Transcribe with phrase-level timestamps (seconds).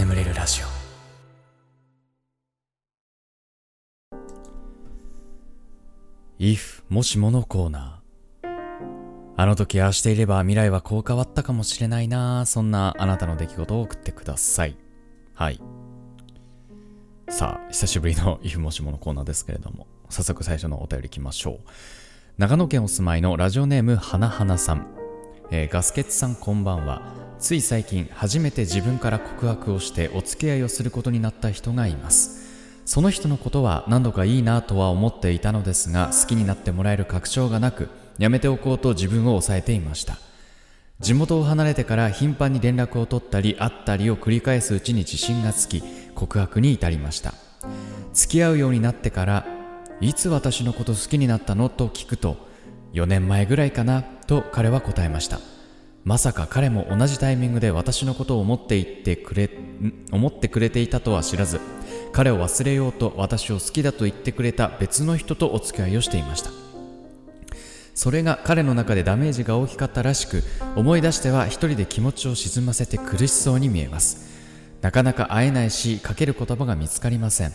[0.00, 0.66] 眠れるラジオ。
[6.42, 8.48] If もしものコーナー。
[9.36, 12.46] あの時ああしていれば未来はこう変わったかもしれないな。
[12.46, 14.76] そんなあなたの出来事を送ってください。
[15.34, 15.60] はい。
[17.28, 19.86] さあ久しぶりの if もしものコーナーですけれども。
[20.08, 21.70] 早速最初のお便りいきましょう。
[22.38, 24.86] 長野県お住まいのラジオネームはなはなさん、
[25.52, 27.02] えーガスケツさんこんばんは。
[27.40, 32.82] つい最近初めて自分から告白をしてお付き合いをすることになった人がいます。
[32.86, 40.18] その人のことは何度かいいなとは思っていたのですが好きになってもらえる確証がなくやめておこうと自分を抑えていました。
[41.00, 45.82] 地元を離れてから頻繁に連絡を取ったり会ったりを繰り返すうちに自信がつき
[46.14, 47.34] 告白に至りました。
[48.12, 49.46] 付き合うようになってから
[50.00, 51.68] いつ私のこと好きになったの？
[51.68, 52.48] と聞くと
[52.92, 55.40] 4年前ぐらいかなと彼は答えました。
[56.04, 59.50] まさか彼も同じタイミングで私のことを思っていってくれ
[60.12, 61.60] 思ってくれていたとは知らず
[62.12, 66.50] 彼を忘れようと私を好きだと言ってくれた別の人とお付き合いをしていました。
[67.94, 70.42] それが彼の中でダメージが大きかったらしく
[70.74, 74.30] 思い出しては一人で気持ちを沈ませて苦しそうに見えます。
[74.80, 77.52] なかなか会えないしかける言葉が見つかりません。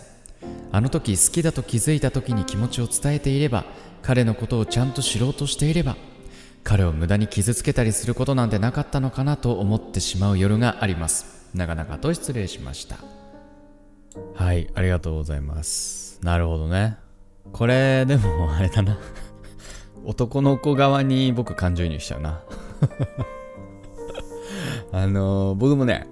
[0.72, 3.66] あの時好きだと気づいた時に気持ちを伝えていれば
[4.06, 5.98] 彼のことをちゃんと知ろうとしていれば
[6.64, 11.50] 彼を無駄に傷つけたりすることなんてなかったのかなと思ってしまう夜があります。
[11.56, 12.98] 長々と失礼しました。
[14.36, 16.20] はいありがとうございます。
[16.22, 16.98] なるほどね。
[17.52, 18.98] これでも あれだな。
[20.06, 22.42] 男の子側に僕感情移入しちゃうな。
[24.94, 26.08] あのー僕もね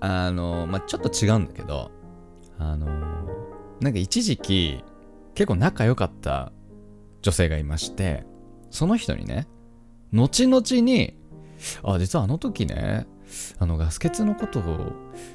[0.00, 1.90] あのーまあちょっと違うんだけど
[2.58, 2.90] あのー
[3.80, 4.82] なんか一時期
[5.34, 6.52] 結構仲良かった
[7.28, 8.24] 女性がいまして
[8.70, 9.46] その人にね
[10.14, 11.14] 後々に
[11.82, 13.06] あ実はあの時ね
[13.58, 14.92] あのガス欠のことを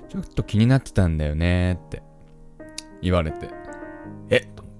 [0.09, 2.01] ちょっと気になってたんだよねって
[3.03, 3.47] 言われて
[4.31, 4.37] え？
[4.37, 4.75] っと思っ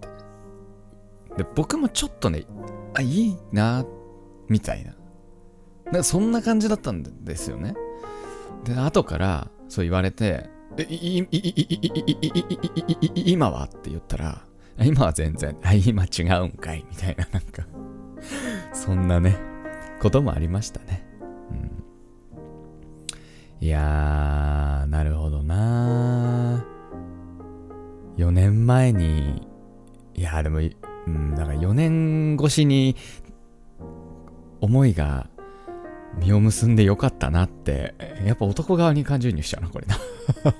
[1.38, 1.44] て。
[1.44, 2.48] で僕もちょっとね
[2.96, 3.86] あいいな
[4.50, 4.96] みたいな。
[5.86, 7.76] なんかそんな感じだったんですよね。
[8.64, 13.66] で後からそう言われてえいいいいい今は？
[13.66, 14.42] って言ったら
[14.84, 15.56] 今は全然。
[15.86, 16.86] 今違うんかい。
[16.90, 17.64] みたいななんか。
[18.74, 19.38] そんなね
[20.02, 21.06] こともありましたね、
[21.52, 21.56] う
[23.62, 28.18] ん、いやーなるほどなー。
[28.18, 29.48] 4年前に
[30.14, 32.96] いやでも、うん、だから4年越しに
[34.62, 35.28] 思いが
[36.20, 39.98] 実を結んでよかったなってやっぱ男側に感情移入しちゃうなこれな。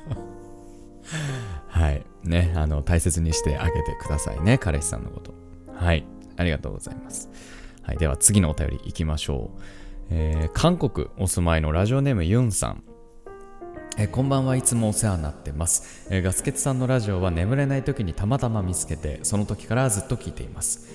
[1.68, 2.04] はい。
[2.24, 5.34] ねあの大切にしてあげてくださいね彼氏さんのこと。
[5.74, 6.06] はい。
[6.38, 7.30] ありがとうございます。
[7.84, 9.62] はい、では次のお便りいきましょう、
[10.10, 12.84] えー韓国お住まいのラジオネームユンさん。
[13.98, 20.92] えーこんばんはいつもお世話になってます、えーガスケツさんのラジオは眠れない時にたまたま見つけてその時からずっと聞いています。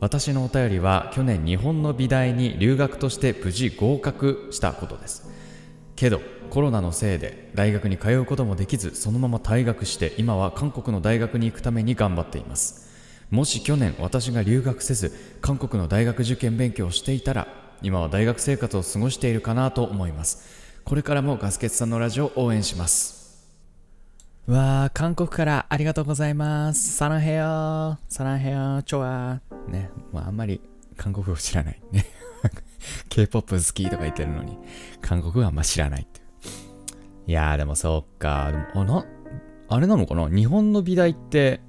[0.00, 5.30] 私のお便りは去年日本の美大に留学として無事合格したことです。
[6.00, 12.88] けどコロナのせいで大学に通うこともできずそのまま退学して今は韓国の大学に行くために頑張っています。
[13.28, 15.12] もし去年私が留学せず
[15.42, 17.48] 韓国の大学受験勉強をしていたら
[17.82, 20.80] 今は大学生活を過ごしているかなと思います。
[20.84, 23.44] これからもガスケツさんのラジオを応援します。
[24.46, 26.96] わあ韓国からありがとうございます。
[26.96, 30.62] サランヘヨサランヘヨチョアねまああんまり
[30.96, 31.80] 韓国語知らない。
[31.92, 32.19] ね。
[33.08, 34.58] K-POP 好きとか言ってるのに
[35.00, 36.26] 韓国はあんま知らないっていう。
[37.26, 38.50] いやーでもそうか。
[38.50, 39.06] でもあな
[39.68, 40.28] あれなのかな？
[40.28, 41.60] 日本の美大って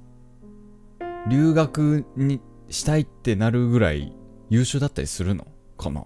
[1.28, 4.12] 留学にしたいってなるぐらい
[4.50, 5.46] 優秀だったりするの
[5.76, 6.04] かな？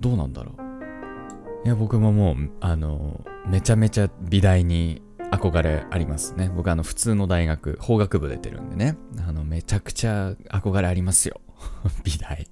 [0.00, 0.52] どうなんだろ
[1.64, 1.66] う？
[1.66, 6.50] いや僕ももうあのめちゃめちゃ美大に憧れありますね。
[6.54, 8.96] 僕あの普通の大学法学部出てるんでね。
[9.26, 11.40] あのめちゃくちゃ憧れありますよ。
[12.04, 12.46] 美大。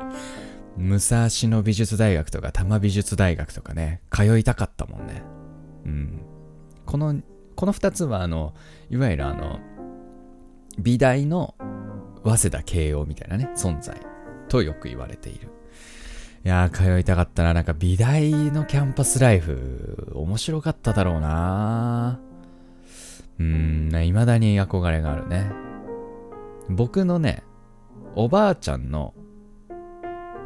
[0.77, 5.23] 武蔵野美術大学とか多摩美術大学とかね通いたかったもんね。
[5.85, 6.21] うん。
[6.85, 7.21] この
[7.55, 8.55] この2つはあの
[8.91, 9.59] いわゆるあの
[10.79, 11.55] 美大の
[12.25, 14.01] 早稲田慶応みたいなね存在。
[14.49, 15.49] とよく言われている。
[16.45, 17.55] いやー通いたかったな。
[17.55, 22.21] なんか美大のキャンパスライフ面白かっただろうな。
[23.39, 25.51] うーんいまだに憧れがあるね。
[26.69, 27.43] 僕のね
[28.15, 29.15] おばあちゃんの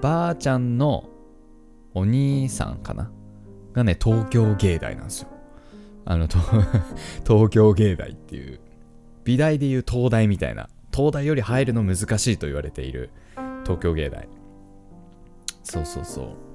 [0.01, 1.09] ばあちゃんの
[1.95, 3.11] お兄さんかな？
[3.73, 5.29] がね東京芸大なんですよ
[6.05, 6.27] あの
[7.25, 8.61] 東京芸大っていう
[9.25, 13.11] 美大でいう東大みたいな東大より入るの難しいと言われている
[13.63, 14.29] 東京芸大
[15.63, 16.51] そうそうそう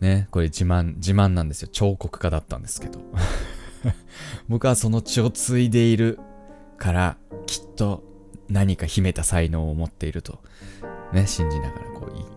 [0.00, 1.68] ね、これ自慢、自慢なんですよ。
[1.70, 3.00] 彫刻家だったんですけど。
[4.48, 6.18] 僕はその血を継いでいる
[6.78, 7.16] から、
[7.46, 8.02] きっと
[8.48, 10.42] 何か秘めた才能を持っていると、
[11.12, 11.90] ね、信じながら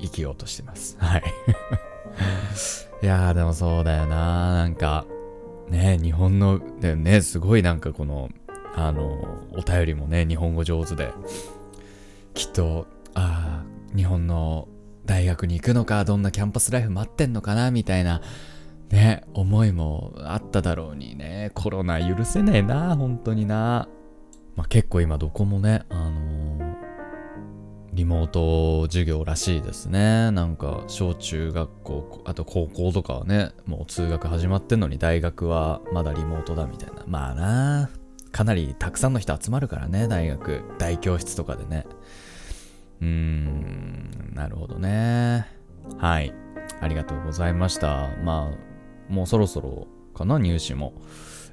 [0.03, 0.97] 生きようとしてます。
[0.99, 1.23] はい。
[3.01, 5.05] いやーでもそうだよななんか、
[5.69, 8.29] ね、日本の、でね、すごいなんかこの、
[8.75, 9.03] あの、
[9.53, 11.11] お便りもね、日本語上手で、
[12.33, 14.67] きっと、ああ、日本の
[15.05, 18.21] 大学に行くのか、どんなキャンパスライフ待ってんのかな、みたいな、
[18.89, 23.87] ね、思いもあっただろうにね、コロナ許せねえな、本当にな。
[24.55, 26.72] まあ、結構今どこもね、あのー、
[27.93, 30.31] リモート授業らしいですね。
[30.31, 37.03] なんか、小中学校、あと高校とかはね、もう通学始まってんのに大学はまだリモートだみたいな。
[37.05, 37.89] まあな、
[38.31, 41.85] かなりたくさんの人集まるからね、大学、大教室とかでね。
[42.99, 45.45] うーん、なるほどね。
[45.99, 46.33] はい。
[46.81, 48.09] ありがとうございました。
[48.23, 50.93] まあ、もうそろそろかな、入試も。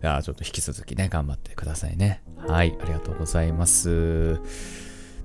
[0.02, 2.22] いや、ちょっと引き続きね、頑張ってくださいね。
[2.38, 4.40] はい、ありがとうございます。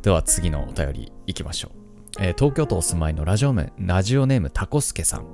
[0.05, 1.71] では次のお便りいきましょ
[2.19, 2.23] う。
[2.23, 5.25] えー、東京都お住まいのラジオネラジオネームタコスケさん。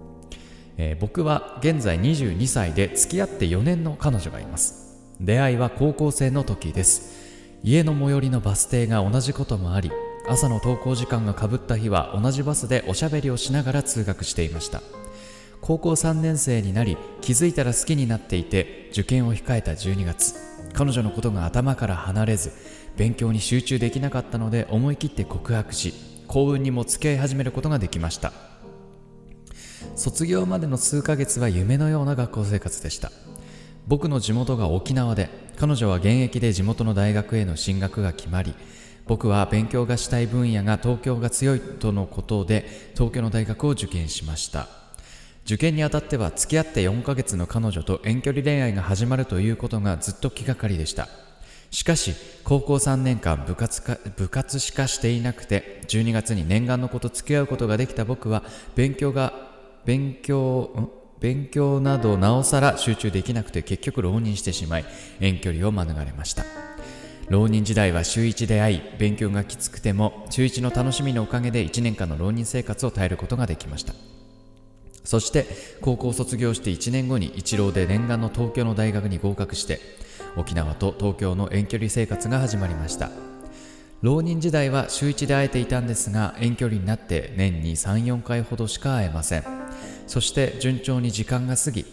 [0.77, 5.12] えー、僕は現在22歳で付き合って4年の彼女がいます。
[5.19, 7.59] 出会いは高校生の時です。
[7.63, 9.91] 家の最寄りのバス停が同じこともあり、
[10.29, 14.81] 朝の登校時間がかぶった日は同じバスでおしゃべりをしながら通学していました
[15.59, 20.35] 高校3年生になり気づいたら好きになっていて受験を控えた12月
[20.73, 22.51] 彼女のことが頭から離れず
[22.98, 25.94] 勉強に集中できなかったので思い切って告白し
[26.28, 28.34] 幸運にも付き合い始めることができました。
[29.96, 33.12] 卒業までの数ヶ月は夢のような学校生活でした。
[33.88, 38.54] 僕の地元が沖縄で彼女は現役で地元の大学への進学が決まり
[39.08, 44.68] 僕は勉強がしたい分野が東京が強いとのことで東京の大学を受験しました。
[45.44, 51.10] 受験にあたっては付き合って4ヶ月の彼女と遠距離恋愛が始まるということがずっと気がかりでした。
[51.71, 52.13] しかし
[52.44, 58.44] 高校3年間部活か部活しかしていなくて12月に念願の子と付き合うことができた僕は
[58.75, 59.33] 勉強が
[59.85, 60.91] 勉強
[61.21, 64.85] 勉強などなおさら集中できなくて結局浪人してしまい
[65.19, 66.44] 遠距離を免れました。
[67.29, 73.94] 浪人時代は週1で会い勉強がきつくても週1の楽しみのおかげで1年間の浪人生活を耐えることができました。
[75.06, 75.45] そして
[75.79, 79.79] 高校卒業して1年後に一浪で念願の東京の大学に合格して
[80.38, 83.10] 沖縄と東京の遠距離生活が始まりました。
[84.01, 89.44] 浪人時代は週1で会えていたんですが遠距離になって年に34回ほどしか会えません。
[90.07, 91.86] そして順調に時間が過ぎ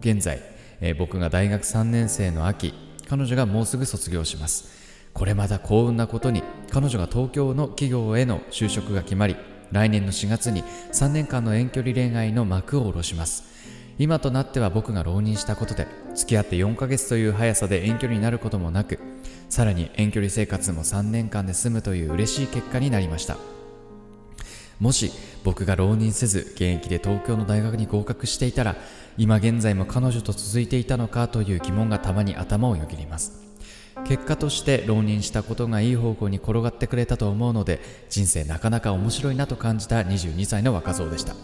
[0.00, 0.40] 現在、
[0.80, 2.72] えー、僕が大学3年生の秋
[3.08, 4.78] 彼女がもうすぐ卒業します。
[5.14, 9.34] これまた幸運なことに彼女が東京の企業への就職が決まり
[9.72, 10.62] 来年の4月に
[10.92, 13.57] 3年間の遠距離恋愛の幕を下ろします。
[13.98, 18.98] 今となっては僕が浪人したことで付き合って4ヶ月という速さで遠距離になることもなく
[19.48, 23.36] さらに遠距離生活も3年間で済むという嬉しい結果になりました。
[24.78, 25.10] もし
[25.42, 28.76] 僕が浪人せず現役で東京の大学に合格していたら
[29.16, 33.48] 今現在も彼女と続いていたのかという疑問がたまに頭をよぎります。
[34.04, 41.34] 結果として浪人したことがいい方向に転がってくれたと思うので人生なかなか面白いなと感じた22歳の若造でした。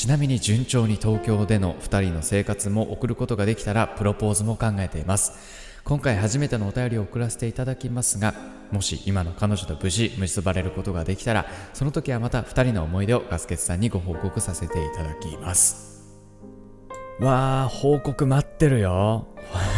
[0.00, 8.32] ちなみに順調に東京での2人の生活も送ることができたらプロポーズも考えています今回初めてのお便りを送らせていただきますが
[8.72, 11.44] もし今の彼女と無事結ばれることができたら
[11.74, 16.18] その時はまた2人の思い出をガスケツさんにご報告させていただきます
[17.20, 19.28] わあ報告待ってるよ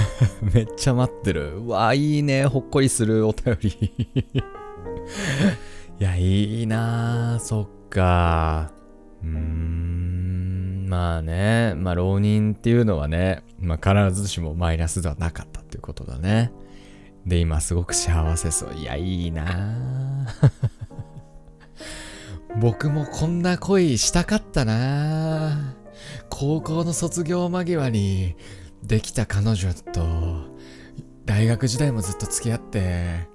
[0.55, 1.57] めっちゃ待ってる。
[1.57, 2.47] うわ、いいね。
[2.47, 4.15] ほっこりするお便り
[5.99, 8.82] いや、いいなそっか。
[9.23, 11.75] うーん、まあね。
[11.77, 16.53] まあ、浪人っていうのはね、まあ、必ずしもマイナスではなかったっていうことだね。
[17.27, 18.75] で、今すごく幸せそう。
[18.75, 20.27] いや、いいな
[22.61, 25.75] 僕もこんな恋したかったな
[26.29, 28.37] 高校の卒業間際に
[28.83, 30.03] できた彼女と
[31.25, 33.29] 大学時代もずっと付き合って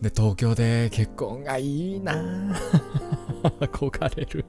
[0.00, 2.56] で東京で結婚がいいな
[3.60, 4.44] 憧れる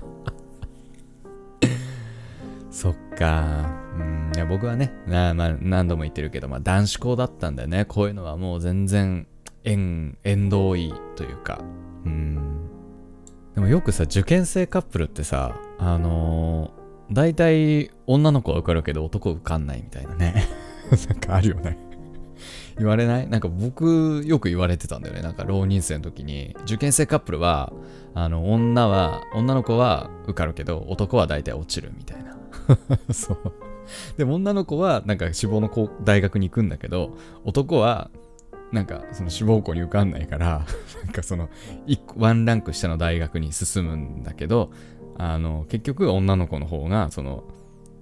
[2.70, 3.76] そっか。
[3.98, 7.84] うんいや僕はねな、まあ、何度も言ってるけど、まあ、男子校だったんだよね。
[7.84, 9.26] こういうのはもう全然
[9.64, 11.60] 縁縁遠いというか。
[12.04, 12.68] うん。
[13.54, 16.78] でもよくさ受験生カップルってさあのー
[17.10, 20.44] 大体女の子は受かるけど男受かんないみたいなね。
[21.08, 21.78] なんかあるよね。
[22.78, 23.28] 言われない？
[23.28, 25.22] なんか僕よく言われてたんだよね。
[25.22, 27.72] なんか浪人生の時に、受験生カップルは、
[28.14, 32.36] あの、女は、女の子は受かるけど、男は大体落ちるみたいな。
[33.12, 33.38] そう。
[34.16, 35.70] でも女の子は、なんか志望の
[36.04, 38.10] 大学に行くんだけど、男は、
[38.72, 40.66] なんかその志望校に受かんないから
[41.04, 41.48] なんかその
[42.16, 44.70] ワンランク下の大学に進むんだけど
[45.16, 47.44] あの結局女の子の方がその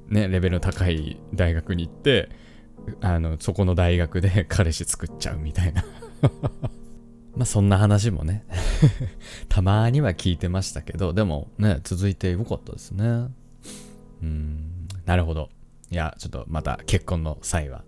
[0.08, 2.30] ねレベルの高い大学に行って
[3.00, 5.84] あのそこの大学で 彼氏作っちゃうみたいな
[7.34, 8.44] まあそんな話もね
[9.48, 13.28] たまには聞いてましたけどでもね続いてよかったですね
[14.22, 15.50] うんなるほど
[15.90, 17.84] いやちょっとまた結婚の際は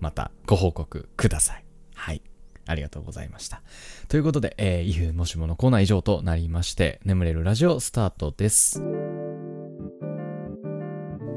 [0.00, 1.64] またご報告ください
[1.98, 2.22] はい。
[2.68, 3.62] ありがとうございました。
[4.08, 8.82] ということで、えー、イフもしものコーナー以上となりまして、眠れるラジオスタートです。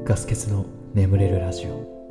[0.04, 2.01] ガス欠の眠れるラジオ。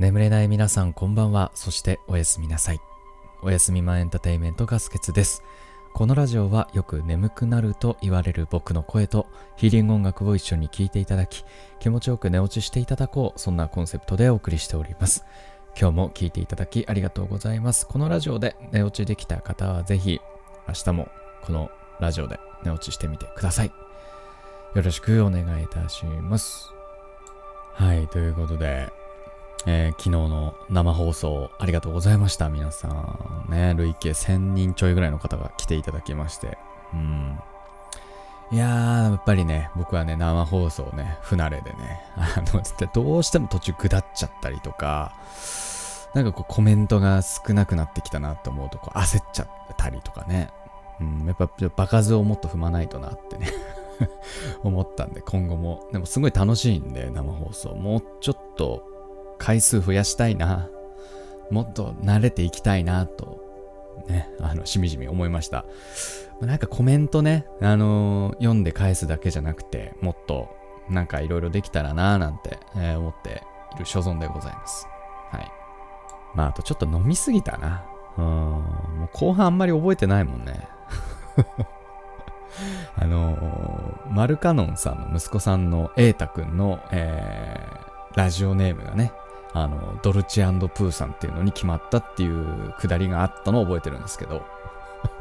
[0.00, 1.52] 眠れない皆さんこんばんは。
[1.54, 2.80] そしておやすみなさい。
[3.42, 5.42] おやすみマンエンターテイメントガス欠です。
[5.92, 9.26] このラジオはよく眠くなると言われる僕の声と
[9.56, 11.44] ヒーリング音楽を一緒に聴いていただき
[11.80, 15.24] 気持ちよく寝落ちしていただこうそんなコンセプトでお送りしております
[15.78, 20.20] 今日も聴いていただきありがとうございますこのラジオで寝落ちできた方はぜひ
[20.68, 21.08] 明日も
[21.42, 26.70] このラジオで寝落ちしてみてくださいよろしくお願いいたします
[27.74, 28.99] はいということで
[29.66, 32.48] えー、昨日の生放送ありがとうございました。
[32.48, 33.46] 皆さん。
[33.48, 36.56] ね、累計1000人ちょいぐらいの方が来ていただきまして。
[36.94, 37.38] うん。
[38.52, 42.62] いやー、やっぱりね、僕はね、生放送ね、不慣れでね、 あの、
[42.92, 45.12] どうしても途中下っちゃったりとか、
[46.14, 50.50] なんかこうコメントが少なくなってきたなと思うとこう焦っちゃったりとかね。
[51.00, 53.48] うん、やっぱ場数をもっと踏まないとなってね
[54.64, 55.84] 思ったんで、今後も。
[55.92, 57.74] でもすごい楽しいんで、生放送。
[57.76, 58.89] もうちょっと
[59.40, 60.68] 回数増やしたいな。
[61.50, 63.40] もっと慣れていきたいなと、
[64.06, 65.64] ね、あの、しみじみ思いました。
[66.40, 70.54] なんかコメントね、あのー、読んで返すだけじゃなくて、もっと
[70.88, 73.42] なんかいろいろできたらななんて、えー、思って
[73.74, 74.86] いる所存でございます。
[75.30, 75.50] はい。
[76.34, 77.84] まあ、あとちょっと飲みすぎたな。
[78.18, 80.68] うん、もう後半あんまり覚えてないもんね。
[82.96, 89.12] あのー、マルカノンさんの息子さんの瑛太くんの、えー、ラジオネームがね、
[89.52, 94.42] あの、ドルチェプーさんっていうのに決まったっていうくだりがあったのを覚えてるんですけど、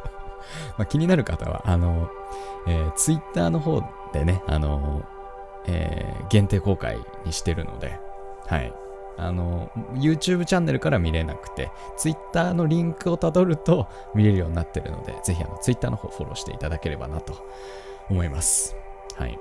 [0.77, 2.09] まあ、気になる方は、あの、
[2.67, 3.81] えー、ツイッターの方
[4.13, 5.03] でね、あの、
[5.65, 7.99] えー、限定公開にしてるので、
[8.47, 8.73] はい。
[9.17, 17.33] あの、YouTube チャンネルから見れなくて、Twitter のリンクをたどると見れるようになってるので、ぜひあの Twitter の方フォローしていただければなと
[18.09, 18.77] 思います。
[19.17, 19.37] はい。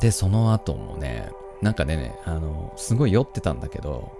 [0.00, 1.30] で、その後もね、
[1.62, 4.12] なんかね、あの、すごい酔ってたんだけど、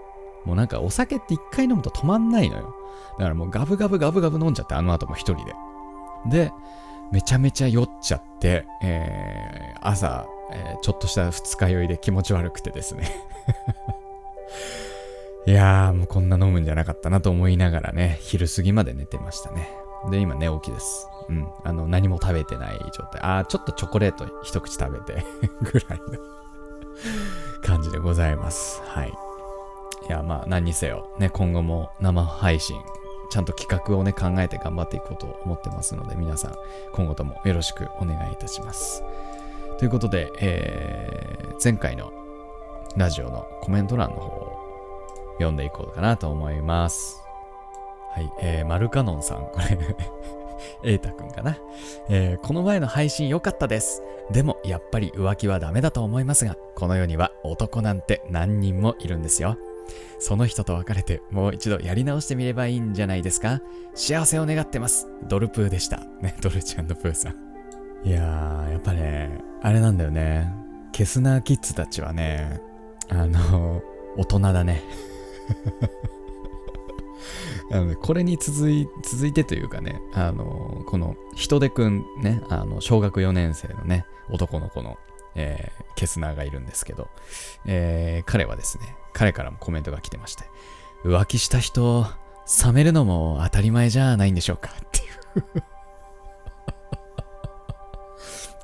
[0.45, 2.75] もうなんかお酒って一回飲むと止まんないのよ。
[3.17, 5.53] だからもうガブガブガブガブ飲んじゃって、あの後も一人で。
[6.29, 6.51] で、
[7.11, 13.09] めちゃめちゃ酔っちゃって、えー、朝、えー、ちょっとした二日酔いで気持ち悪くてですね
[15.47, 19.69] いやー、もうこんな飲むんじゃなかったなと思いながらね、昼過ぎまで寝てましたね。
[20.11, 21.07] で、今寝起きです。
[21.29, 21.47] うん。
[21.63, 23.21] あの、何も食べてない状態。
[23.21, 25.25] あー、ちょっとチョコレート一口食べて
[25.61, 26.36] ぐらいの
[27.63, 28.81] 感じでございます。
[28.85, 29.13] はい。
[30.07, 32.77] いや、まあ、何にせよ、ね、今後も生配信、
[33.29, 36.55] ちゃんと企画をね、考えて頑張っていこうと思ってますので、皆さん、
[36.93, 39.03] 今後ともよろしくお願いいたします。
[39.77, 42.11] ということで、えー、前回の
[42.95, 44.57] ラジオのコメント欄の方を
[45.33, 47.21] 読んでいこうかなと思います。
[48.11, 49.77] はい、えー、マルカノンさん、これ
[50.81, 51.57] 瑛太くんかな、
[52.09, 54.01] えー、この前の配信良かったです。
[54.31, 59.57] でもやっぱり浮気はダメだと思いますが、この世には男なんて何人もいるんですよ。
[60.19, 63.61] その人と別れてもう一度やり直してみればいいんじゃないですか
[63.93, 65.07] 幸せを願ってます。
[65.27, 66.01] ドルプーでした。
[66.21, 67.35] ね、 ドルチプーさん。
[68.03, 70.51] いやー、やっぱね、あれなんだよね。
[70.91, 72.61] ケスナーキッズたちはね、
[73.09, 73.81] あの、
[74.17, 74.81] 大人だね。
[77.71, 84.97] あのこれに続い続いてというかね、あのこの人手くんね、あの小学4年生のね、男の子の、
[85.35, 87.09] えー、ケスナーがいるんですけど、
[87.65, 90.45] えー、彼はですね、彼からもコメントが来てまして、
[91.03, 92.05] 浮気した人、
[92.65, 95.01] 冷めるのも当たり前じゃないんでしょうかってい
[95.57, 95.63] う。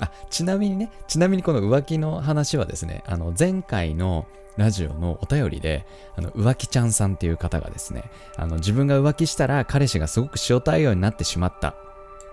[0.00, 8.04] あ、ちなみにね、ちなみにこの浮気の話はですね、あの前回のラジオのお便りで、あの、浮気ちゃんさんっていう方がですね、
[8.36, 11.74] あの、自分が浮気したら彼氏がすごく塩対応になってしまった。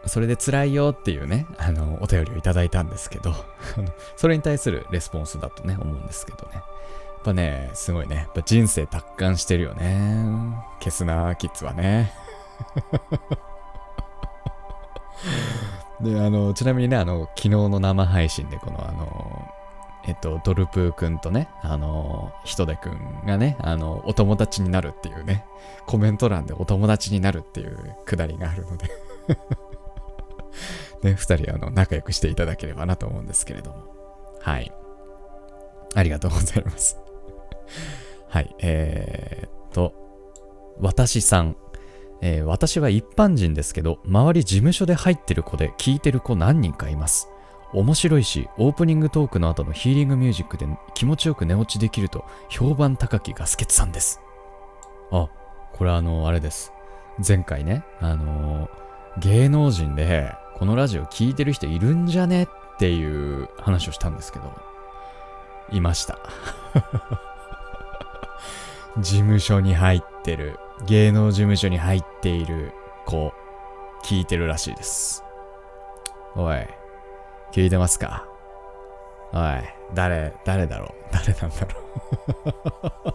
[0.07, 3.33] それで辛いよっていうね、あの、お便りをいただいたんですけど、
[4.15, 6.55] それに対するレスポンスだとね、思うんですけどね。
[6.55, 6.63] やっ
[7.23, 8.15] ぱね、すごいね。
[8.15, 10.25] やっぱ人生達観してるよね。
[10.79, 12.13] ケスナーキッズはね。
[16.01, 19.30] で、あの、ちなみにね、あの、昨日の生配信で、この、あの、
[20.07, 25.45] えっと、ドルプーくんとね、あの、ヒトデくんがね、あの、お友達になるっていうね、
[25.85, 28.89] コメント欄でお友達になるっていうくだりがあるので
[31.03, 33.83] ね、二人、あの、仲良くしていただければなと思うんですけれども。
[34.41, 34.71] はい。
[35.95, 36.97] ありがとうございます。
[38.29, 39.93] はい、えー、っと、
[40.79, 41.55] 私さん。
[42.23, 47.27] えー、私は一般人ですけど、周り事務所で入ってる子で聞いてる子何人かいます。
[47.73, 54.21] 面白いし、オープニングトークの後のヒーリングミュージックで気持ちよく寝落ちできると評判高きガスケツさんです。
[55.11, 55.29] あ、
[55.73, 56.73] これあの、あれです。
[57.25, 58.69] 前回ね、あのー、
[59.19, 62.47] 芸能人でこのラジオ聞いてる人いるんじゃねっ
[62.77, 64.53] ていう話をしたんですけど、
[65.71, 66.19] いました。
[68.99, 72.73] 事務所に入ってる、芸能事務所に入っている
[73.05, 73.33] 子、
[74.03, 75.23] 聞いてるらしいです。
[76.35, 76.67] おい、
[77.51, 78.25] 聞いてますか？
[79.33, 79.39] おい、
[79.93, 80.93] 誰、誰だろう？
[81.11, 81.81] 誰なんだろ
[83.05, 83.13] う？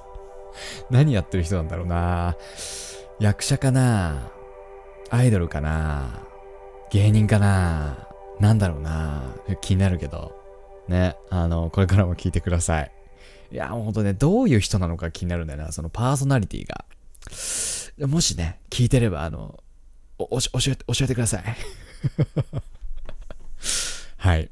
[0.95, 2.37] 何やってる人なんだろうな？
[3.21, 4.31] 役者かな？
[5.11, 6.23] アイドルかな？
[6.90, 8.09] 芸人かな？
[8.40, 9.35] なんだろうな？
[9.61, 10.35] 気になるけど。
[10.88, 12.93] ね、あの、これからも聞いてください。
[13.52, 16.85] いや、ほんとね、どういう人なのか気になるんだよな、そのパーソナリティが。
[18.07, 19.59] もしね、聞いてれば、あの、
[20.19, 21.45] お、教えて、教えてください。
[24.26, 24.50] はい。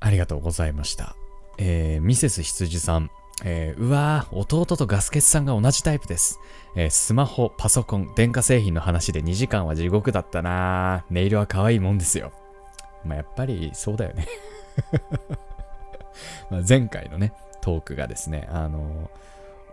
[0.00, 1.14] ありがとうございました。
[1.58, 3.10] えー、ミセス羊さん。
[3.44, 6.40] えー、うわー、弟とガスケツさんが同じタイプです。
[6.74, 12.32] えー、スマホ、パソコン、電化製品の話で2時間は地獄だったなネイルは可愛いもんですよ。
[13.04, 14.26] まあ、やっぱりそうだよね
[16.50, 19.10] ま前回のね、トークがですね、あの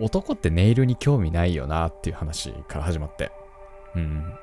[0.01, 3.31] 男ってネイルに興味ないよなっていう話から始まって。
[3.95, 4.33] うん。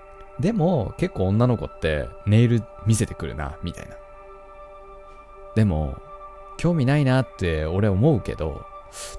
[0.40, 3.96] でも、結構女の子ってネイル見せてくるな、みたいな。
[5.54, 5.96] でも、
[6.56, 8.64] 興味ないなって俺思うけど、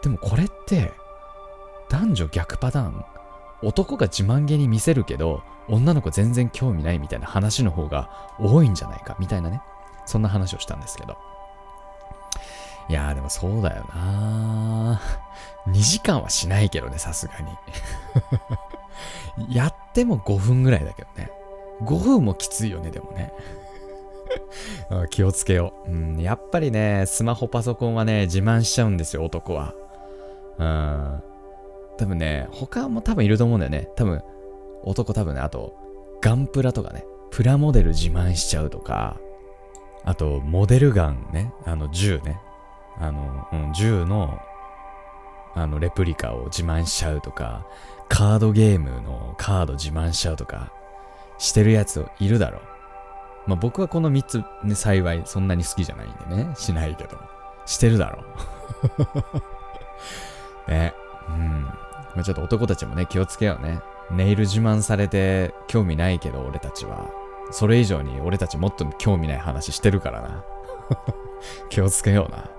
[0.01, 0.93] でもこれって、
[1.89, 3.05] 男女逆パターン
[3.61, 9.61] 男が自慢げに見せるけど、女の子全然興味ないみたいな話の方が多いんじゃないか、みたいなね。
[10.05, 11.17] そんな話をしたんですけど。
[12.89, 14.99] いやーでもそうだよな
[15.67, 17.33] 2時間はしないけどね、さすが
[19.37, 21.31] に やっても5分ぐらいだけどね。
[21.83, 23.31] 5分もきついよね、でもね。
[25.09, 26.21] 気をつけよう、うん。
[26.21, 29.73] やっぱりね、スマホパソコンはね、自慢しちゃうんですよ、男は。
[30.57, 31.23] うん。
[31.97, 33.89] 多分ね、他も多分いると思うんだよね。
[33.95, 34.21] 多分、
[34.83, 35.73] 男多分ね、あと、
[36.21, 39.17] ガンプラとかね、プラモデル自慢しちゃうとか、
[40.03, 42.39] あと、モデルガンね、あの、銃ね。
[42.99, 44.39] あの、うん、銃の、
[45.55, 47.65] あの、レプリカを自慢しちゃうとか、
[48.09, 50.71] カードゲームのカード自慢しちゃうとか、
[51.37, 52.61] してるやついるだろう。
[53.47, 57.17] まあ僕はこの3つね、幸いそんなに好きじゃないんでね、しないけど、
[57.65, 58.23] してるだろ
[60.67, 60.71] う。
[60.71, 60.93] ね、
[61.29, 61.63] うん。
[61.63, 63.81] まあちょっと男たちもね、気をつけようね。
[64.11, 67.09] ネイル自慢されて興味ないけど、俺たちは。
[67.51, 70.43] それ以上に俺たちもっと興味ない話してるからな。
[71.69, 72.49] 気をつけような。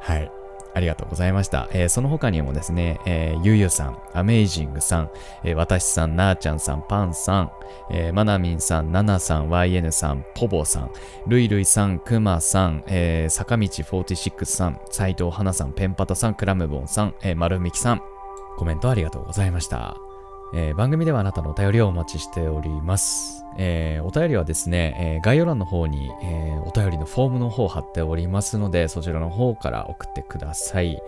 [0.00, 0.30] はい。
[0.74, 1.68] ありがとうございました。
[1.72, 5.10] えー、その他にもですね、えー、ゆゆさん、アメイジングさん、
[5.44, 7.52] えー、私さん、なーちゃんさん、パンさん、
[7.90, 10.90] えー、まなみんさん、ななさん、YN さん、ポボさん、
[11.26, 18.02] るいるいさん、くまさん、えー、坂道46さん、斎藤花さん、ペンパタさん、クラムボンさん、えー、まるみきさん、
[18.56, 19.96] コメントありがとうございました。
[20.54, 23.37] えー、番組ではあなたのお便りをお待ちしております。
[23.56, 31.00] えー、お便りはですね、えー、概要欄の方に、えお便りのフォームの方を貼っておりますので、そちらの方から送ってください。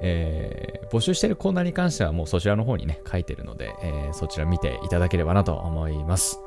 [0.00, 6.40] え募集しているコーナーに関してはもうそちらの方にね、書いてるので、えそちら見ていただければなと思います。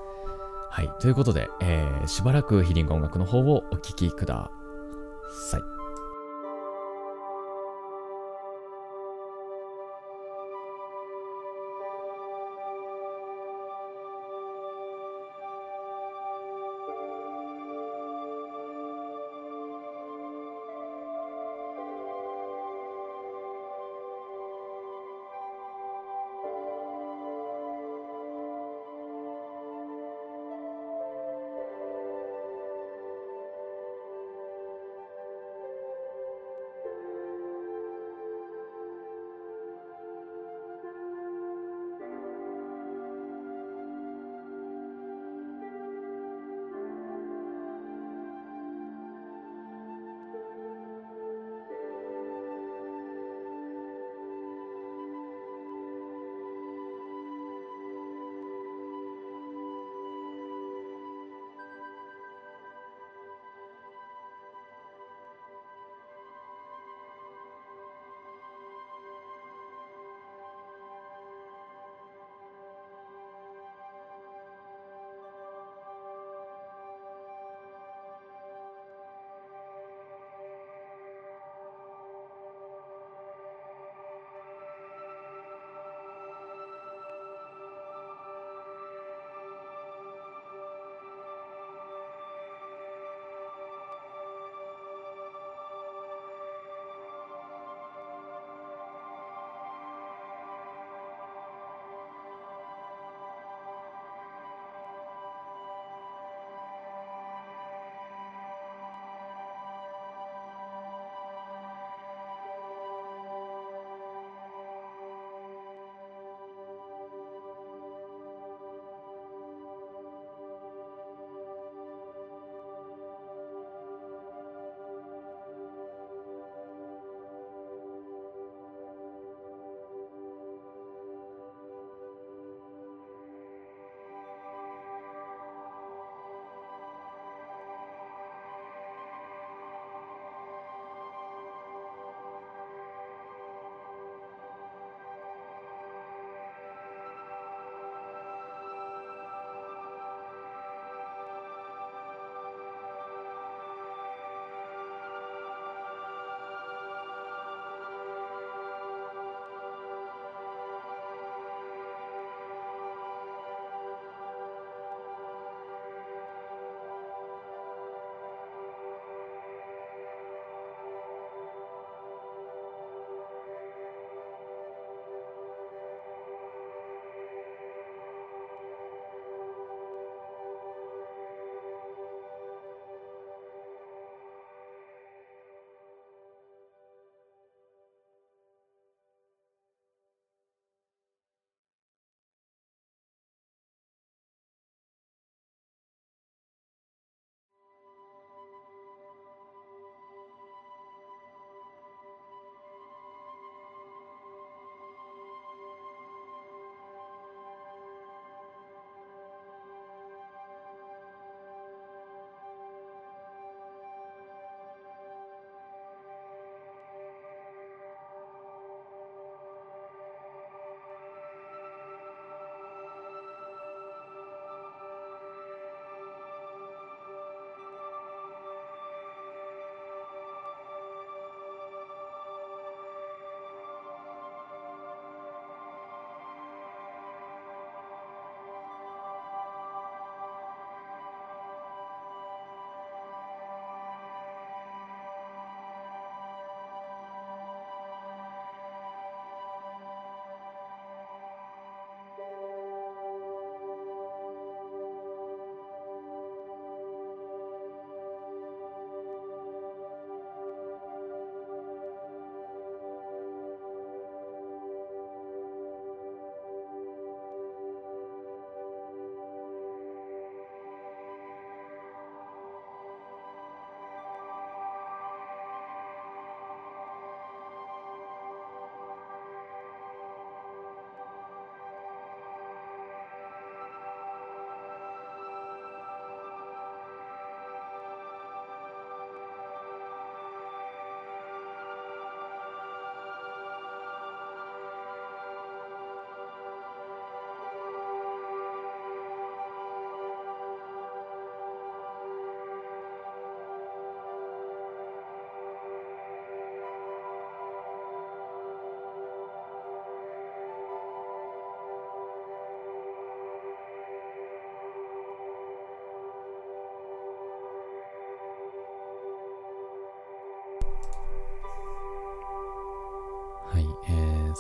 [0.70, 0.90] はい。
[1.00, 4.52] ということで、えしばらくヒリング音楽の方をお聴きくだ
[5.50, 5.81] さい。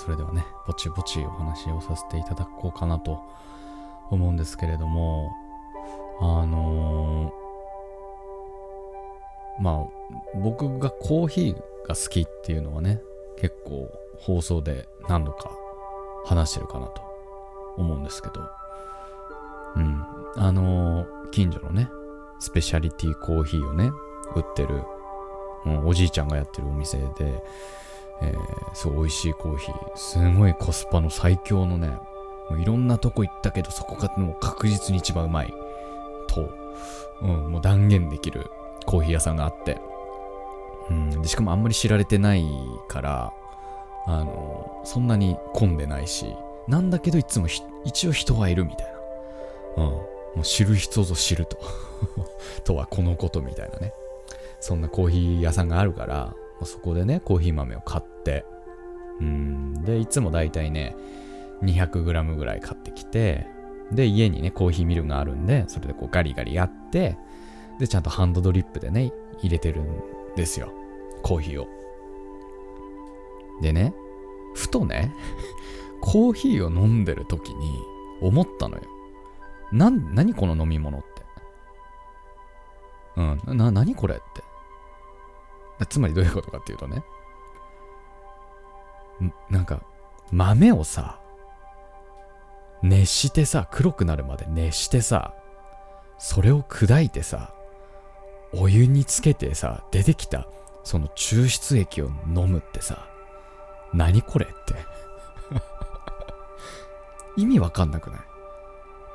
[0.03, 3.23] それではね、ぼちぼちお話をさせていただこうかなと
[4.09, 5.31] 思うんですけれども、
[6.19, 12.99] あのーまあ、僕がコーヒーが好きっていうのはね、
[13.37, 15.51] 結構放送で何度か
[16.25, 17.01] 話してるかなと
[17.77, 18.41] 思うんですけど、
[19.75, 20.03] うん。
[20.35, 21.89] あのー近所のね、
[22.39, 23.91] スペシャリティコーヒーをね、
[24.35, 24.83] 売ってる、
[25.65, 27.41] うんおじいちゃんがやってるお店で、
[28.21, 31.87] えー、すごい美味しいコーヒー、すごいコスパの最強のね、
[32.49, 35.53] もういろんなとこ行ったけど、そこがもう確実に一番うまい
[36.27, 36.49] と、
[37.21, 38.49] うん、もう断言できる
[38.85, 39.79] コーヒー屋さんがあって、
[40.89, 42.45] うん、でしかもあんまり知られてない
[42.87, 43.33] から、
[44.07, 46.35] あの、そんなに混んでないし、
[46.67, 47.47] なんだけどいつも
[47.85, 48.87] 一応人はいるみたい
[49.77, 49.83] な。
[49.83, 49.89] うん。
[49.91, 50.07] も
[50.37, 51.57] う知る人ぞ知ると。
[52.63, 53.93] とはこのことみたいなね。
[54.59, 56.33] そんなコーヒー屋さんがあるから、
[56.65, 58.45] そこでね、コーヒー豆を買って、
[59.19, 59.73] うん。
[59.83, 60.95] で、いつもだいたいね、
[61.63, 63.47] 200g ぐらい買ってきて、
[63.91, 67.17] で、家にね、コーヒーミルがあるんで、それでこうガリガリやって、
[67.79, 70.71] で、ちゃんとハンドドリップでね、入れてるんですよ。
[71.23, 71.67] コーヒーを。
[73.61, 73.93] でね、
[74.55, 75.13] ふとね、
[76.01, 77.79] コーヒーを飲んでる時に
[78.21, 78.83] 思ったのよ。
[79.71, 81.07] な、何この飲み物って。
[83.17, 84.50] うん、な、何これって。
[85.85, 87.03] つまりどういうことかっていうとね、
[89.49, 89.81] なんか、
[90.31, 91.19] 豆をさ、
[92.81, 95.33] 熱してさ、黒くなるまで熱してさ、
[96.17, 97.53] それを砕いてさ、
[98.53, 100.47] お湯につけてさ、出てきた、
[100.83, 103.07] その抽出液を飲むってさ、
[103.93, 104.73] 何これって。
[107.37, 108.19] 意味わかんなくない？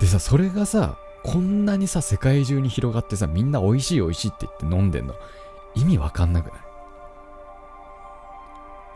[0.00, 5.14] でさ、それがさ、こんなにさ、世界中に広がってさ、みんな美味しい美味しいって言って飲んでんの、
[5.76, 6.60] 意味わかんなくない？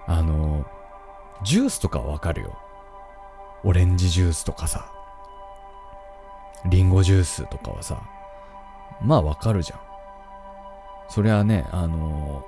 [0.08, 0.66] あの、
[1.44, 2.58] ジュースとかはわかるよ。
[3.62, 4.90] オレンジジュースとかさ、
[6.66, 8.02] リンゴジュースとかはさ、
[9.02, 9.80] まあわかるじゃん。
[11.08, 12.44] それはね、あの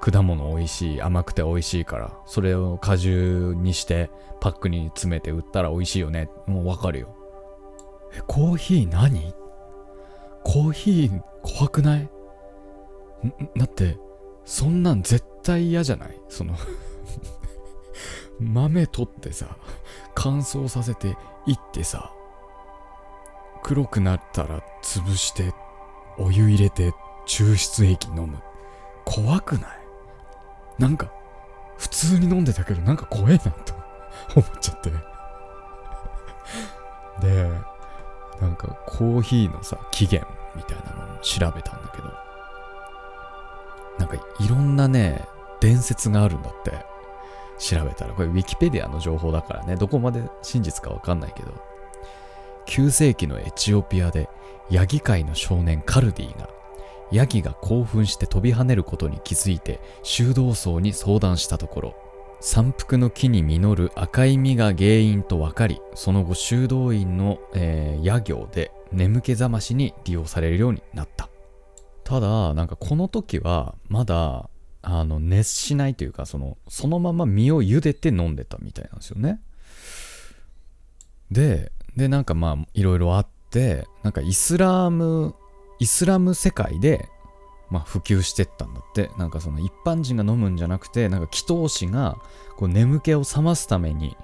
[0.00, 6.28] 果物美味しい、甘くて美味しいから、それを果汁にしてパックに詰めて売ったら美味しいよね。
[6.46, 7.08] もうわかるよ。
[8.14, 9.34] え、コーヒー何？
[10.44, 12.08] コーヒー怖くない？
[13.56, 13.98] だって、
[14.44, 16.20] そんなん絶対嫌じゃない？
[16.28, 16.54] その
[18.40, 19.56] 豆取ってさ、
[20.14, 22.12] 乾燥させていってさ、
[23.62, 25.52] 黒くなったら潰して、
[26.18, 26.92] お湯入れて
[27.26, 28.38] 抽出液飲む。
[29.04, 29.70] 怖くない？
[30.78, 31.12] なんか、
[31.78, 33.74] 普通に飲んでたけど、なんか怖えなと
[34.36, 34.90] 思っちゃって。
[37.20, 37.48] で、
[38.40, 42.10] なんかコーヒーのさ、起源みたいなのを調べたんだけど、
[43.98, 45.24] なんかいろんなね、
[45.60, 46.72] 伝説があるんだって。
[47.56, 51.52] 調べたら、これウィキペディアの情報だからね、どこまで真実かわかんないけど、
[52.66, 54.28] 9世紀のエチオピアで
[54.70, 56.48] ヤギ界の少年カルディが
[57.12, 61.94] ヤギが興奮して飛び跳ねることに気づいて修道僧に相談したところ
[62.40, 71.33] 山腹の木に実る赤い実が原因と分かりその後修道院の、えー、野行で眠気覚ましに利用されるようになった。
[72.04, 74.48] ただなんかこの時はまだ
[74.82, 79.40] あの熱しないというかそのそのまま実を茹でて飲んでたみたいなんですよね。
[81.30, 85.34] ででなんかまあいろいろあってなんかイスラーム
[85.78, 87.08] イスラム世界で、
[87.70, 89.10] まあ、普及してったんだって。
[89.18, 92.16] なんかその一般人が飲むんじゃなくてなんか祈祷師が
[92.56, 94.16] こう眠気を覚ますために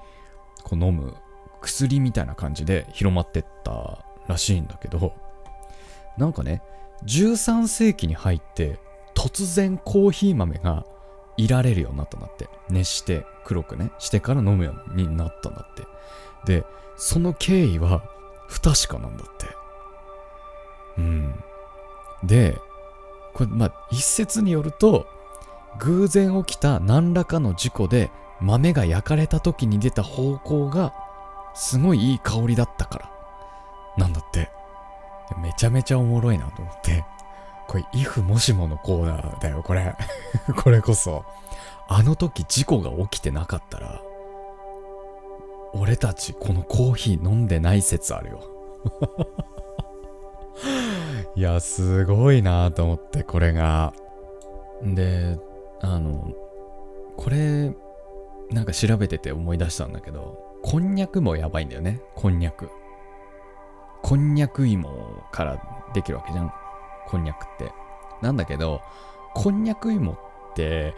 [0.63, 1.15] こう飲む
[1.61, 5.15] 薬みたいな感じで広まってったらしいんだけど
[6.17, 6.63] なんかね
[7.05, 8.79] 13世紀に入って
[9.15, 10.85] 突然コーヒー豆が
[11.37, 12.49] いられるようになったんだって。
[12.69, 15.85] 熱して黒くねしてから飲むようになったんだって。
[16.45, 16.65] で
[16.97, 18.03] その経緯は
[18.49, 19.47] 不確かなんだって。
[20.99, 21.35] うん。
[22.25, 22.59] で
[23.35, 25.07] これまあ一説によると
[25.79, 28.11] 偶然起きた何らかの事故で
[28.41, 30.93] 豆が焼かれた時に出た方向が
[31.55, 33.11] すごいいい香りだったから
[33.97, 34.51] なんだって。
[35.39, 37.05] めちゃめちゃおもろいなと思って
[37.71, 39.95] これ、イフもしものコーナーだよ、これ。
[40.61, 41.25] これこそ。
[41.87, 44.03] あの時事故が起きてなかったら、
[45.73, 48.41] 俺たちこのコーヒー飲んでない説あるよ。
[51.37, 53.93] いや、すごいなと思って、これが。
[54.83, 55.39] で、
[55.81, 56.29] あの、
[57.17, 57.73] これ、
[58.51, 62.69] なんか調べてて思い出したんだけど、こんにゃくもやばいんだよね、こんにゃく。
[64.03, 66.53] こんにゃく芋からできるわけじゃん。
[67.07, 67.73] こんにゃくって。
[68.23, 68.83] なんだけど、
[69.35, 70.17] こんにゃく芋っ
[70.55, 70.95] て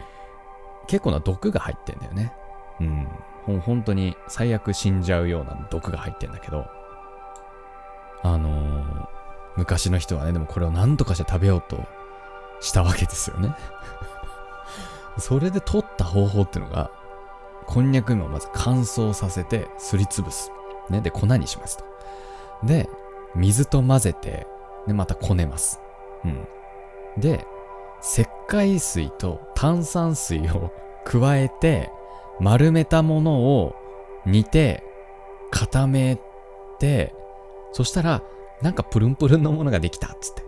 [0.87, 2.33] 結構な毒が入ってんだよね。
[2.79, 3.07] うん。
[3.45, 6.65] ほ本当に最悪死んじゃうような毒が入ってんだけど、
[8.21, 9.07] あのー、
[9.57, 11.83] 昔の人はね、でもこれを何とかして食べようと
[12.61, 13.55] したわけですよね。
[15.19, 16.89] それで取った方法っていうのが、
[17.65, 20.51] こんにゃく芋をまず乾燥させてすりつぶす。
[20.89, 21.01] ね。
[21.01, 21.85] で、粉にしますと。
[22.63, 22.89] で、
[23.35, 24.47] 水と混ぜて、
[24.87, 25.79] で、またこねます。
[26.23, 26.47] うん。
[27.17, 27.45] で、
[28.01, 30.71] 石灰水と炭酸水を
[31.05, 31.91] 加えて、
[32.39, 33.75] 丸めたものを
[34.25, 34.83] 煮て、
[35.51, 36.17] 固め
[36.79, 37.13] て、
[37.71, 38.21] そしたら、
[38.61, 40.43] なんかプルンプルンのものができたっつって。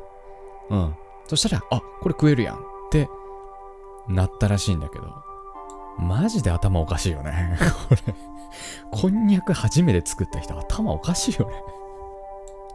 [0.70, 0.96] うん。
[1.28, 2.60] そしたら、あ、これ食えるやんっ
[2.92, 3.10] て
[4.08, 5.06] なったらしいんだけど、
[5.98, 7.58] マジで頭おかしいよね。
[7.90, 8.16] これ。
[8.92, 11.64] こんにゃく初めて作った人頭おかしいよね。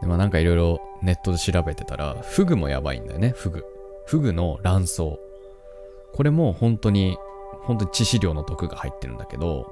[0.01, 3.65] でもなんかいろいろネットで調べてたら、フグもやばいんだよね、フグ。
[4.05, 4.97] フグの卵巣。
[6.13, 7.17] これも本当に、
[7.63, 9.71] 本当に致死量の毒が入ってるんだけど、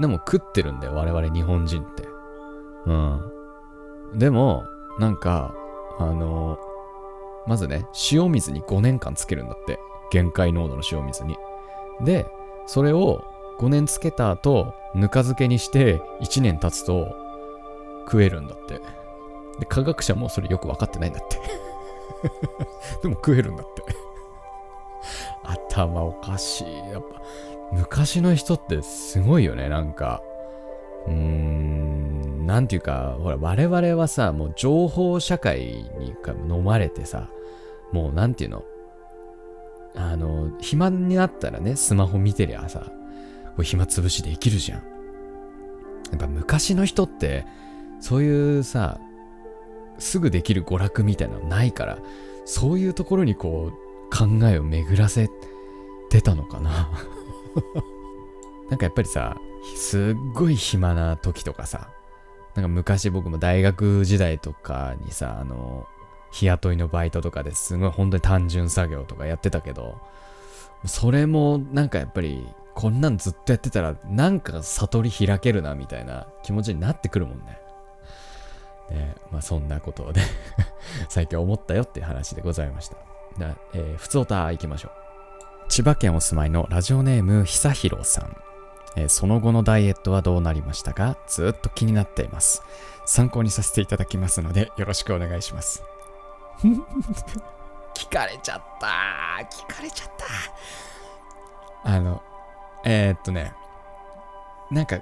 [0.00, 2.02] でも食ってるんだよ、我々日本人って。
[2.86, 4.18] うん。
[4.18, 4.64] でも、
[4.98, 5.54] なんか、
[5.98, 6.58] あの、
[7.46, 9.78] まずね、塩水に5年間つけるんだって。
[10.10, 11.36] 限界濃度の塩水に。
[12.02, 12.26] で、
[12.66, 13.24] それを
[13.58, 17.14] 5年つけた後、ぬか漬けにして1年経つと
[18.06, 18.80] 食えるんだって。
[19.60, 21.36] で、科学者もそれよく分かってないんだって
[23.02, 23.82] でも食えるんだって
[25.44, 26.90] 頭おかしい。
[26.90, 27.22] やっぱ、
[27.72, 30.22] 昔の人ってすごいよね、なんか。
[31.06, 36.14] うーん、なんていうか、ほら、我々はさ、もう情報社会に
[36.48, 37.28] 飲まれてさ、
[37.92, 38.64] もうなんていうの、
[39.94, 42.80] あの、暇になったらね、スマホ見てりゃさ、
[43.56, 44.78] これ暇つぶしできるじゃん。
[44.78, 47.46] やっぱ昔の人って、
[48.00, 48.98] そういうさ、
[49.98, 51.98] すぐできる娯楽みたいなのないから、
[52.44, 55.28] そういうところにこう、考えを巡らせ
[56.10, 56.90] てたのかな。
[58.70, 59.36] なんかやっぱりさ、
[59.74, 61.88] すっごい暇な時とかさ、
[62.54, 65.86] なんか昔僕も大学時代とかにさ、あの、
[66.30, 70.00] 日雇いのバイトとかですごい本当に単純作業とかやってたけど、
[70.84, 77.58] それもなんかやっぱりこんなんずっとやってたらなんか悟り開けるなみたいな気持ちになってくるもんね。
[78.90, 80.22] ねまあそんなことをね
[81.08, 82.96] 最近思ったよっていう話でございました。
[83.38, 84.92] だえー、ふつおた行きましょう。
[85.68, 88.36] 千葉県お住まいのラジオネーム久弘さん。
[88.96, 91.18] えー、その後のダイエットはどうなりましたか？
[91.26, 92.62] ずっと気になっています。
[93.04, 95.82] 参考にさせていただきますのでよろしくお願いします。
[97.94, 98.86] 聞かれちゃった
[99.44, 100.10] 聞かれちゃっ
[101.84, 102.22] たあの、
[102.84, 103.52] えー、っとね、
[104.70, 104.98] なんか、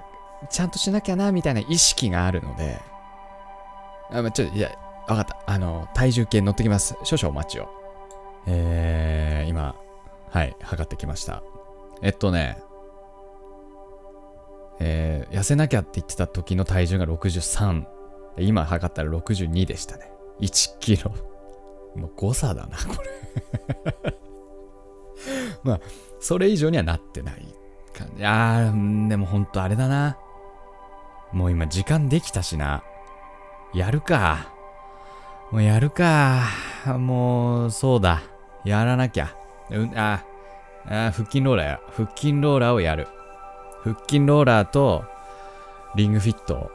[0.49, 2.79] ちゃんとしなきゃな、みたいな意識があるので、
[4.11, 4.71] あ、まちょっと、いや、
[5.07, 5.37] わかった。
[5.45, 6.95] あの、体重計乗ってきます。
[7.03, 7.69] 少々お待ちを。
[8.47, 9.75] えー、今、
[10.29, 11.43] はい、測ってきました。
[12.01, 12.61] えっとね、
[14.79, 17.85] えー、痩せなきゃって言ってた時の体重が63。
[18.37, 20.11] 今測ったら62でしたね。
[20.41, 21.11] 1キロ。
[21.95, 23.01] もう誤差だな、こ
[24.03, 24.13] れ
[25.63, 25.79] まあ、
[26.19, 27.55] それ以上にはなってない
[27.93, 28.25] 感じ。
[28.25, 30.17] あー、でもほんとあれだな。
[31.31, 32.83] もう今時間できたしな。
[33.75, 34.47] やるか。
[35.51, 36.45] もうやるか。
[36.97, 38.23] もう、そうだ。
[38.63, 39.35] やらなきゃ。
[39.69, 40.23] うん、あ、
[40.85, 41.79] あ腹筋ローラーや。
[41.91, 43.09] 腹筋ローラーをやる。
[43.83, 45.03] 腹筋ローラーと
[45.95, 46.71] リングフィットを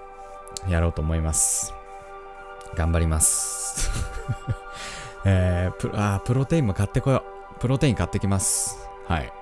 [0.69, 1.73] やろうと思います。
[2.77, 3.91] 頑張ります。
[5.25, 7.25] えー、プあプロテインも買ってこよ
[7.57, 7.61] う。
[7.61, 8.89] プロテイン買ってきます。
[9.07, 9.33] はい。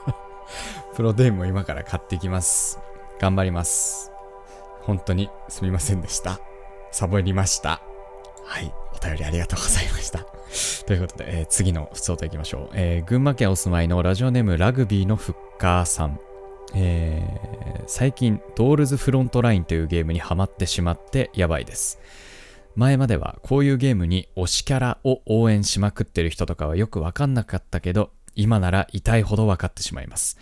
[0.94, 2.78] プロテインも今から買ってきます。
[3.18, 4.12] 頑張ります。
[4.82, 6.38] 本当にすみませんでした。
[6.90, 7.80] サボりました。
[8.44, 8.72] はい。
[8.94, 10.24] お便りありがとうございました。
[10.86, 12.70] ということで、えー、次の普通といきましょう。
[12.72, 16.18] えー、群馬県お住まいのラジオネームラグビーのフッカーさん。
[16.74, 21.98] えー、最近、ドールズフロントラインというゲームにハマってしまってやばいです。
[22.74, 30.38] 前まではこういうゲームに推しキャラを応援しまくってる人とかはよくわかんなかったけど、今なら痛いほどわかってしまいます。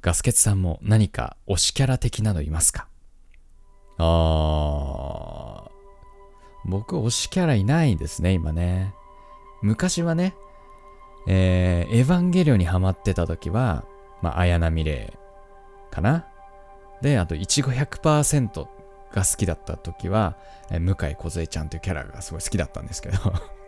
[0.00, 2.88] ガスケツさんも何か推しキャラ的なのいますか？
[3.98, 5.67] あー、
[6.64, 8.94] 僕推しキャラいないですね、今ね。
[9.62, 10.34] 昔はね、
[11.26, 13.84] えー、エヴァンゲリオンにハマってた時は、
[14.22, 16.26] まあ、綾波レイかな。
[17.02, 18.66] で、あと、いちご100%
[19.12, 20.36] が好きだった時は、
[20.70, 23.18] え向井梢ちゃんというキャラがすごい好きだったんですけど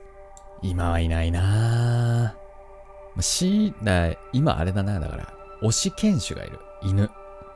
[0.63, 3.23] 今はいないなぁ。
[3.23, 6.59] し、だ今あれだな、だから、推し犬種がいる。
[6.83, 7.11] 犬。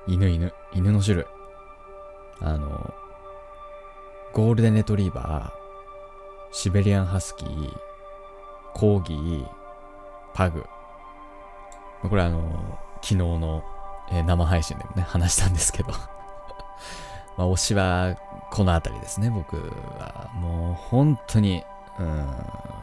[0.07, 0.53] 犬犬。
[0.73, 1.27] 犬の種類。
[2.41, 2.95] あの、
[4.35, 7.73] ゴールデンレトリーバー、シベリアンハスキー、
[8.75, 9.49] コーギー、
[10.35, 10.65] パグ。
[12.03, 13.63] これあの、昨日の
[14.11, 15.93] えー、生配信でもね、話したんですけど
[17.37, 18.17] まあ、推しは
[18.51, 20.31] この辺りですね、僕は。
[20.35, 21.65] もう本当に、
[21.99, 22.29] うん、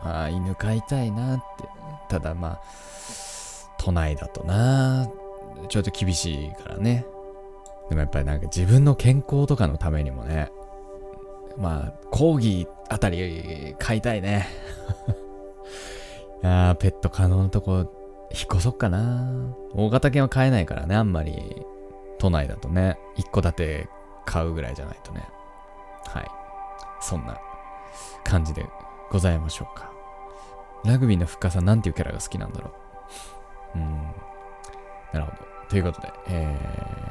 [0.04, 1.70] あ犬飼いたいなって。
[2.10, 2.62] ただまあ、
[3.78, 5.08] 都内だとな、
[5.70, 7.06] ちょっと厳しいからね。
[7.90, 10.52] でもやっぱりなんか自分の健康とかのためにもね、
[11.58, 14.48] まあ、講義あたり飼いたいね。
[16.44, 17.88] いやペット可能なとこ、引っ
[18.54, 19.28] 越そっかな。
[19.74, 21.66] 大型犬は飼えないからね、あんまり。
[22.22, 23.90] 都内だとね、一戸建て
[24.26, 25.28] 買うぐらいじゃないとね。
[26.06, 26.28] はい。
[27.02, 27.36] そんな
[28.24, 28.64] 感じで
[29.10, 29.92] ございましょうか。
[30.86, 32.72] ラグビーの深さなんていうキャラが好きなんだろ
[33.76, 33.80] う。
[33.80, 33.86] うん。
[35.14, 35.38] なるほど。
[35.68, 37.11] ということで、え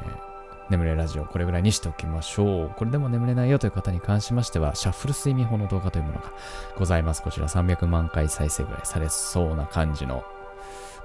[0.71, 2.71] 眠れラジオこれぐらいにしておきましょう。
[2.75, 6.31] これでも眠れないよという方に関しましては、シャッフル睡眠法の動画というものが
[6.77, 7.21] ございます。
[7.21, 10.23] こちら300万回再生ぐらいされそうな感じの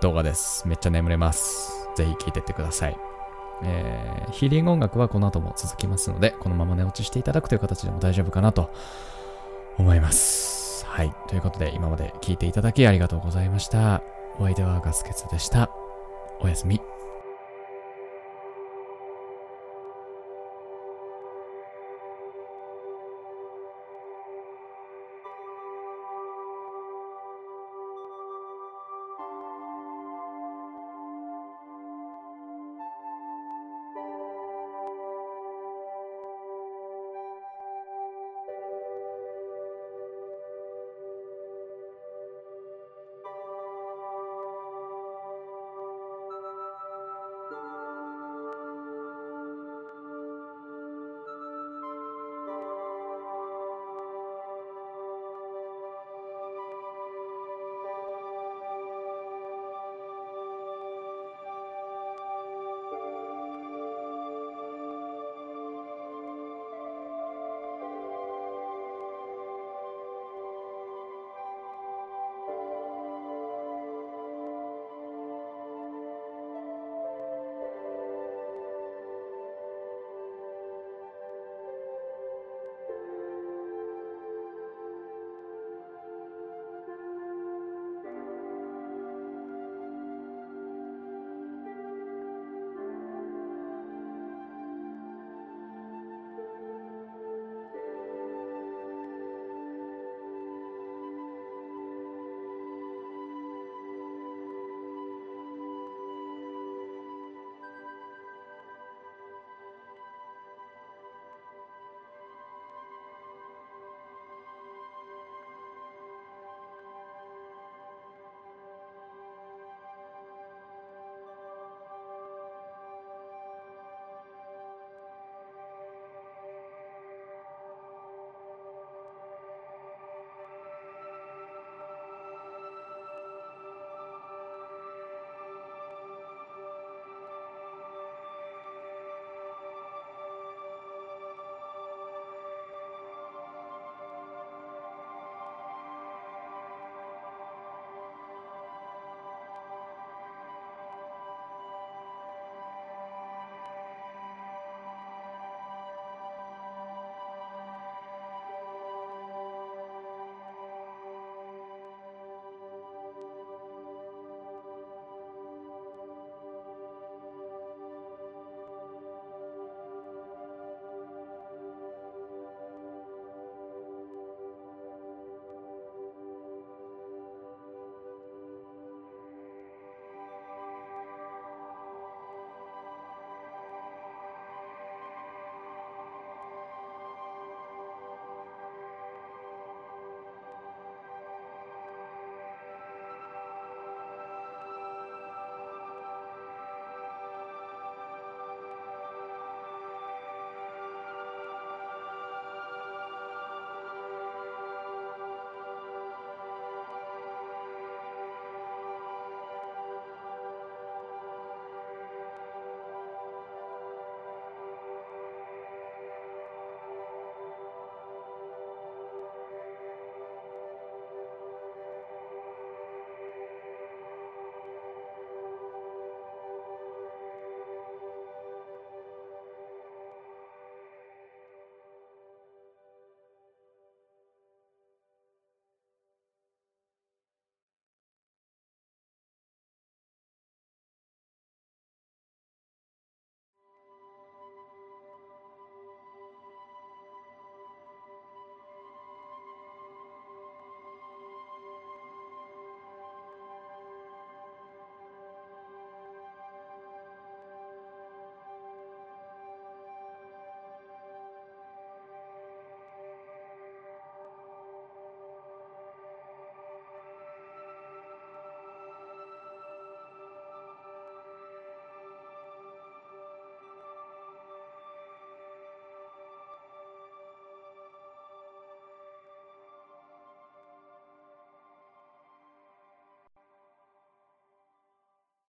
[0.01, 0.67] 動画です。
[0.67, 1.89] めっちゃ眠れます。
[1.97, 2.97] ぜひ聴いてってください。
[3.65, 8.71] えー、ヒーリング音楽はこの後も続きますので、このまま寝落ちしていただくという形でも大丈夫かなと
[9.79, 10.87] 思います。
[10.87, 11.13] はい。
[11.29, 14.03] ということで、今まで聞いていただきありがとうございました。
[14.39, 15.71] お相手はガスケツでした。
[16.41, 16.96] おやすみ。